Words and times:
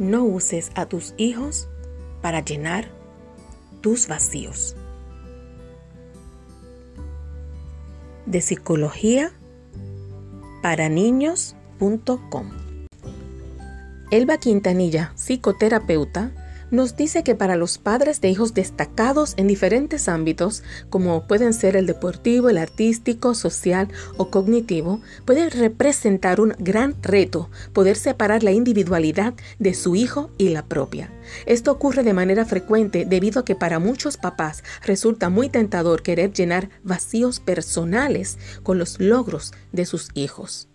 No 0.00 0.24
uses 0.24 0.70
a 0.76 0.86
tus 0.86 1.12
hijos 1.18 1.68
para 2.22 2.42
llenar 2.42 2.88
tus 3.82 4.08
vacíos. 4.08 4.74
De 8.24 8.40
psicología 8.40 9.30
para 10.62 10.88
niños.com. 10.88 12.50
Elba 14.10 14.38
Quintanilla, 14.38 15.12
psicoterapeuta, 15.16 16.32
nos 16.70 16.96
dice 16.96 17.22
que 17.22 17.34
para 17.34 17.56
los 17.56 17.78
padres 17.78 18.20
de 18.20 18.28
hijos 18.28 18.54
destacados 18.54 19.34
en 19.36 19.46
diferentes 19.46 20.08
ámbitos, 20.08 20.62
como 20.88 21.26
pueden 21.26 21.52
ser 21.52 21.76
el 21.76 21.86
deportivo, 21.86 22.48
el 22.48 22.58
artístico, 22.58 23.34
social 23.34 23.88
o 24.16 24.30
cognitivo, 24.30 25.00
puede 25.24 25.50
representar 25.50 26.40
un 26.40 26.54
gran 26.58 26.96
reto 27.02 27.50
poder 27.72 27.96
separar 27.96 28.42
la 28.42 28.52
individualidad 28.52 29.34
de 29.58 29.74
su 29.74 29.96
hijo 29.96 30.30
y 30.38 30.50
la 30.50 30.66
propia. 30.66 31.12
Esto 31.46 31.72
ocurre 31.72 32.02
de 32.02 32.14
manera 32.14 32.44
frecuente 32.44 33.04
debido 33.04 33.40
a 33.40 33.44
que 33.44 33.54
para 33.54 33.78
muchos 33.78 34.16
papás 34.16 34.62
resulta 34.84 35.28
muy 35.28 35.48
tentador 35.48 36.02
querer 36.02 36.32
llenar 36.32 36.70
vacíos 36.82 37.40
personales 37.40 38.38
con 38.62 38.78
los 38.78 39.00
logros 39.00 39.52
de 39.72 39.86
sus 39.86 40.08
hijos. 40.14 40.68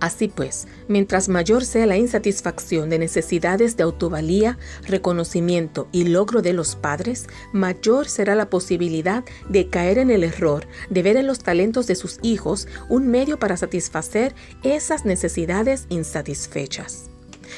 Así 0.00 0.28
pues, 0.28 0.66
mientras 0.88 1.28
mayor 1.28 1.64
sea 1.64 1.86
la 1.86 1.96
insatisfacción 1.96 2.90
de 2.90 2.98
necesidades 2.98 3.76
de 3.76 3.82
autovalía, 3.82 4.58
reconocimiento 4.86 5.88
y 5.90 6.04
logro 6.04 6.42
de 6.42 6.52
los 6.52 6.76
padres, 6.76 7.28
mayor 7.52 8.06
será 8.08 8.34
la 8.34 8.50
posibilidad 8.50 9.24
de 9.48 9.70
caer 9.70 9.98
en 9.98 10.10
el 10.10 10.22
error 10.22 10.66
de 10.90 11.02
ver 11.02 11.16
en 11.16 11.26
los 11.26 11.38
talentos 11.38 11.86
de 11.86 11.94
sus 11.94 12.18
hijos 12.22 12.68
un 12.90 13.08
medio 13.08 13.38
para 13.38 13.56
satisfacer 13.56 14.34
esas 14.62 15.06
necesidades 15.06 15.86
insatisfechas. 15.88 17.10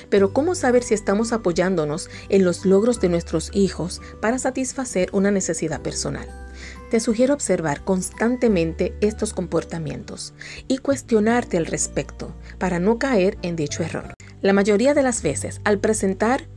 Pero 0.09 0.33
¿cómo 0.33 0.55
saber 0.55 0.83
si 0.85 0.95
estamos 0.95 1.33
apoyándonos 1.33 2.09
en 2.29 2.45
los 2.45 2.65
logros 2.65 3.01
de 3.01 3.09
nuestros 3.09 3.51
hijos 3.53 4.01
para 4.21 4.39
satisfacer 4.39 5.09
una 5.13 5.31
necesidad 5.31 5.81
personal? 5.81 6.48
Te 6.91 7.01
sugiero 7.01 7.35
observar 7.35 7.85
constantemente 7.85 8.97
estos 9.03 9.35
comportamientos 9.35 10.33
y 10.69 10.79
cuestionarte 10.79 11.59
al 11.59 11.67
respecto 11.67 12.35
para 12.59 12.79
no 12.79 12.99
caer 12.99 13.37
en 13.43 13.57
dicho 13.57 13.83
error. 13.83 14.15
La 14.41 14.55
mayoría 14.55 14.95
de 14.95 15.03
las 15.03 15.23
veces, 15.23 15.61
al 15.65 15.81
presentar 15.81 16.49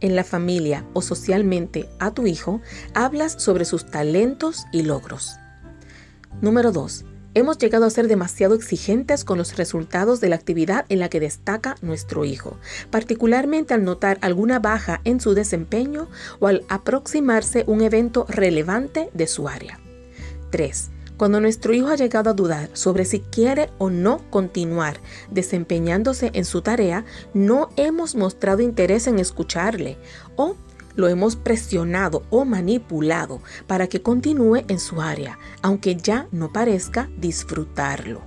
en 0.00 0.14
la 0.14 0.22
familia 0.22 0.86
o 0.92 1.02
socialmente 1.02 1.88
a 1.98 2.12
tu 2.12 2.28
hijo, 2.28 2.60
hablas 2.94 3.32
sobre 3.42 3.64
sus 3.64 3.90
talentos 3.90 4.64
y 4.72 4.82
logros. 4.82 5.36
Número 6.40 6.70
2. 6.70 7.04
Hemos 7.34 7.58
llegado 7.58 7.84
a 7.84 7.90
ser 7.90 8.08
demasiado 8.08 8.54
exigentes 8.54 9.24
con 9.24 9.38
los 9.38 9.56
resultados 9.56 10.20
de 10.20 10.30
la 10.30 10.36
actividad 10.36 10.86
en 10.88 10.98
la 10.98 11.08
que 11.08 11.20
destaca 11.20 11.76
nuestro 11.82 12.24
hijo, 12.24 12.56
particularmente 12.90 13.74
al 13.74 13.84
notar 13.84 14.18
alguna 14.22 14.58
baja 14.58 15.00
en 15.04 15.20
su 15.20 15.34
desempeño 15.34 16.08
o 16.40 16.46
al 16.46 16.64
aproximarse 16.68 17.64
un 17.66 17.82
evento 17.82 18.24
relevante 18.28 19.10
de 19.12 19.26
su 19.26 19.46
área. 19.46 19.78
3. 20.50 20.90
Cuando 21.18 21.40
nuestro 21.40 21.74
hijo 21.74 21.88
ha 21.88 21.96
llegado 21.96 22.30
a 22.30 22.34
dudar 22.34 22.70
sobre 22.72 23.04
si 23.04 23.20
quiere 23.20 23.70
o 23.78 23.90
no 23.90 24.22
continuar 24.30 24.98
desempeñándose 25.30 26.30
en 26.32 26.44
su 26.44 26.62
tarea, 26.62 27.04
no 27.34 27.68
hemos 27.76 28.14
mostrado 28.14 28.62
interés 28.62 29.06
en 29.06 29.18
escucharle 29.18 29.98
o 30.36 30.56
lo 30.98 31.08
hemos 31.08 31.36
presionado 31.36 32.24
o 32.28 32.44
manipulado 32.44 33.40
para 33.68 33.86
que 33.86 34.02
continúe 34.02 34.64
en 34.66 34.80
su 34.80 35.00
área, 35.00 35.38
aunque 35.62 35.94
ya 35.94 36.26
no 36.32 36.52
parezca 36.52 37.08
disfrutarlo. 37.16 38.20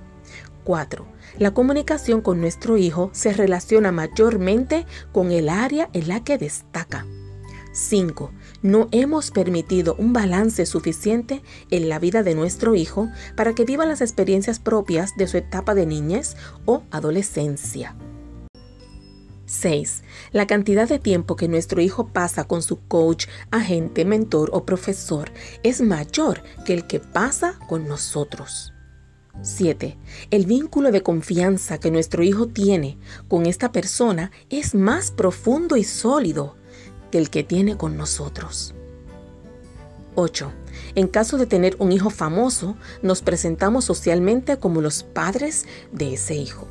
4. 0.64 1.06
La 1.38 1.52
comunicación 1.52 2.22
con 2.22 2.40
nuestro 2.40 2.78
hijo 2.78 3.10
se 3.12 3.34
relaciona 3.34 3.92
mayormente 3.92 4.86
con 5.12 5.32
el 5.32 5.50
área 5.50 5.90
en 5.92 6.08
la 6.08 6.24
que 6.24 6.38
destaca. 6.38 7.04
5. 7.72 8.32
No 8.62 8.88
hemos 8.90 9.30
permitido 9.30 9.94
un 9.98 10.14
balance 10.14 10.64
suficiente 10.64 11.42
en 11.70 11.90
la 11.90 11.98
vida 11.98 12.22
de 12.22 12.34
nuestro 12.34 12.74
hijo 12.74 13.10
para 13.36 13.54
que 13.54 13.64
viva 13.64 13.84
las 13.84 14.00
experiencias 14.00 14.60
propias 14.60 15.10
de 15.18 15.26
su 15.26 15.36
etapa 15.36 15.74
de 15.74 15.84
niñez 15.84 16.36
o 16.64 16.84
adolescencia. 16.90 17.94
6. 19.52 20.02
La 20.32 20.46
cantidad 20.46 20.88
de 20.88 20.98
tiempo 20.98 21.36
que 21.36 21.46
nuestro 21.46 21.82
hijo 21.82 22.08
pasa 22.08 22.44
con 22.44 22.62
su 22.62 22.80
coach, 22.86 23.26
agente, 23.50 24.04
mentor 24.04 24.50
o 24.52 24.64
profesor 24.64 25.30
es 25.62 25.82
mayor 25.82 26.42
que 26.64 26.72
el 26.72 26.86
que 26.86 27.00
pasa 27.00 27.58
con 27.68 27.86
nosotros. 27.86 28.72
7. 29.42 29.98
El 30.30 30.46
vínculo 30.46 30.90
de 30.90 31.02
confianza 31.02 31.78
que 31.78 31.90
nuestro 31.90 32.22
hijo 32.22 32.48
tiene 32.48 32.98
con 33.28 33.46
esta 33.46 33.72
persona 33.72 34.30
es 34.48 34.74
más 34.74 35.10
profundo 35.10 35.76
y 35.76 35.84
sólido 35.84 36.56
que 37.10 37.18
el 37.18 37.28
que 37.28 37.44
tiene 37.44 37.76
con 37.76 37.96
nosotros. 37.96 38.74
8. 40.14 40.50
En 40.94 41.08
caso 41.08 41.36
de 41.36 41.46
tener 41.46 41.76
un 41.78 41.92
hijo 41.92 42.08
famoso, 42.08 42.76
nos 43.02 43.20
presentamos 43.20 43.84
socialmente 43.84 44.58
como 44.58 44.80
los 44.80 45.02
padres 45.02 45.66
de 45.92 46.14
ese 46.14 46.34
hijo. 46.34 46.66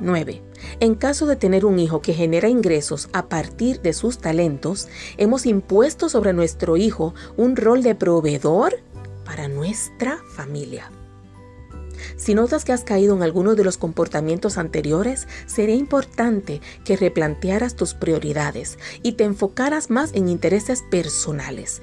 9. 0.00 0.42
En 0.80 0.94
caso 0.94 1.26
de 1.26 1.36
tener 1.36 1.64
un 1.64 1.78
hijo 1.78 2.00
que 2.02 2.14
genera 2.14 2.48
ingresos 2.48 3.08
a 3.12 3.28
partir 3.28 3.80
de 3.80 3.92
sus 3.92 4.18
talentos, 4.18 4.88
hemos 5.16 5.46
impuesto 5.46 6.08
sobre 6.08 6.32
nuestro 6.32 6.76
hijo 6.76 7.14
un 7.36 7.56
rol 7.56 7.82
de 7.82 7.94
proveedor 7.94 8.80
para 9.24 9.48
nuestra 9.48 10.18
familia. 10.34 10.90
Si 12.16 12.34
notas 12.34 12.64
que 12.64 12.72
has 12.72 12.84
caído 12.84 13.16
en 13.16 13.22
alguno 13.22 13.54
de 13.54 13.64
los 13.64 13.78
comportamientos 13.78 14.58
anteriores, 14.58 15.26
sería 15.46 15.74
importante 15.74 16.60
que 16.84 16.96
replantearas 16.96 17.74
tus 17.74 17.94
prioridades 17.94 18.78
y 19.02 19.12
te 19.12 19.24
enfocaras 19.24 19.90
más 19.90 20.12
en 20.14 20.28
intereses 20.28 20.82
personales. 20.90 21.82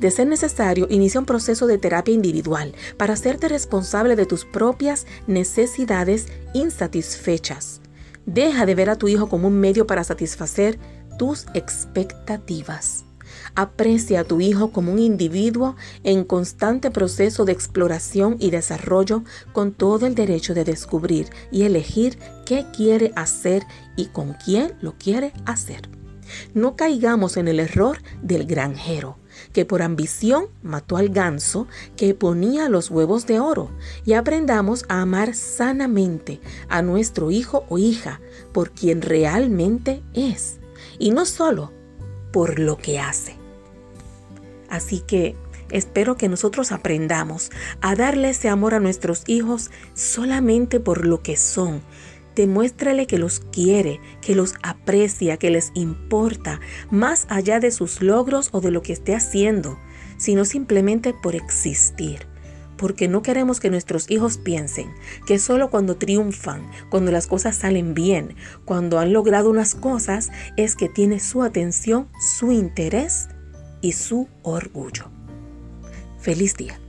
De 0.00 0.10
ser 0.10 0.26
necesario, 0.26 0.86
inicia 0.90 1.20
un 1.20 1.26
proceso 1.26 1.66
de 1.66 1.78
terapia 1.78 2.14
individual 2.14 2.74
para 2.96 3.14
hacerte 3.14 3.48
responsable 3.48 4.16
de 4.16 4.26
tus 4.26 4.44
propias 4.44 5.06
necesidades 5.26 6.26
insatisfechas. 6.54 7.80
Deja 8.26 8.66
de 8.66 8.74
ver 8.74 8.90
a 8.90 8.96
tu 8.96 9.08
hijo 9.08 9.28
como 9.28 9.48
un 9.48 9.58
medio 9.58 9.86
para 9.86 10.04
satisfacer 10.04 10.78
tus 11.18 11.46
expectativas. 11.54 13.04
Aprecia 13.54 14.20
a 14.20 14.24
tu 14.24 14.40
hijo 14.40 14.72
como 14.72 14.92
un 14.92 14.98
individuo 14.98 15.76
en 16.04 16.24
constante 16.24 16.90
proceso 16.90 17.44
de 17.44 17.52
exploración 17.52 18.36
y 18.38 18.50
desarrollo 18.50 19.24
con 19.52 19.72
todo 19.72 20.06
el 20.06 20.14
derecho 20.14 20.54
de 20.54 20.64
descubrir 20.64 21.28
y 21.50 21.62
elegir 21.62 22.18
qué 22.44 22.66
quiere 22.76 23.12
hacer 23.16 23.62
y 23.96 24.06
con 24.06 24.34
quién 24.44 24.74
lo 24.80 24.96
quiere 24.98 25.32
hacer. 25.44 25.88
No 26.54 26.76
caigamos 26.76 27.36
en 27.36 27.48
el 27.48 27.60
error 27.60 27.98
del 28.22 28.46
granjero 28.46 29.18
que 29.52 29.64
por 29.64 29.82
ambición 29.82 30.46
mató 30.62 30.96
al 30.96 31.08
ganso 31.08 31.66
que 31.96 32.14
ponía 32.14 32.68
los 32.68 32.90
huevos 32.90 33.26
de 33.26 33.40
oro, 33.40 33.70
y 34.04 34.14
aprendamos 34.14 34.84
a 34.88 35.00
amar 35.00 35.34
sanamente 35.34 36.40
a 36.68 36.82
nuestro 36.82 37.30
hijo 37.30 37.64
o 37.68 37.78
hija 37.78 38.20
por 38.52 38.70
quien 38.70 39.02
realmente 39.02 40.02
es, 40.14 40.58
y 40.98 41.10
no 41.10 41.26
solo 41.26 41.72
por 42.32 42.58
lo 42.58 42.76
que 42.78 42.98
hace. 42.98 43.36
Así 44.68 45.00
que 45.00 45.36
espero 45.70 46.16
que 46.16 46.28
nosotros 46.28 46.72
aprendamos 46.72 47.50
a 47.80 47.94
darle 47.94 48.30
ese 48.30 48.48
amor 48.48 48.74
a 48.74 48.80
nuestros 48.80 49.22
hijos 49.26 49.70
solamente 49.94 50.80
por 50.80 51.06
lo 51.06 51.22
que 51.22 51.36
son, 51.36 51.82
Demuéstrale 52.34 53.06
que 53.06 53.18
los 53.18 53.40
quiere, 53.40 54.00
que 54.20 54.34
los 54.34 54.54
aprecia, 54.62 55.36
que 55.36 55.50
les 55.50 55.70
importa, 55.74 56.60
más 56.90 57.26
allá 57.28 57.60
de 57.60 57.70
sus 57.70 58.00
logros 58.00 58.48
o 58.52 58.60
de 58.60 58.70
lo 58.70 58.82
que 58.82 58.92
esté 58.92 59.14
haciendo, 59.14 59.78
sino 60.16 60.44
simplemente 60.44 61.14
por 61.14 61.34
existir. 61.34 62.26
Porque 62.78 63.06
no 63.06 63.22
queremos 63.22 63.60
que 63.60 63.70
nuestros 63.70 64.10
hijos 64.10 64.38
piensen 64.38 64.92
que 65.26 65.38
solo 65.38 65.70
cuando 65.70 65.96
triunfan, 65.96 66.68
cuando 66.90 67.12
las 67.12 67.26
cosas 67.26 67.56
salen 67.56 67.94
bien, 67.94 68.34
cuando 68.64 68.98
han 68.98 69.12
logrado 69.12 69.50
unas 69.50 69.74
cosas, 69.74 70.30
es 70.56 70.74
que 70.74 70.88
tiene 70.88 71.20
su 71.20 71.42
atención, 71.42 72.08
su 72.18 72.50
interés 72.50 73.28
y 73.82 73.92
su 73.92 74.28
orgullo. 74.42 75.10
Feliz 76.18 76.56
día. 76.56 76.81